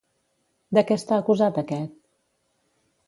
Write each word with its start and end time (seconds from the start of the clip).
De 0.77 0.83
què 0.91 0.97
està 1.01 1.19
acusat 1.23 1.59
aquest? 1.63 1.93